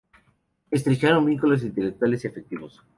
[0.71, 2.81] Estrecharon vínculos intelectuales y afectivos.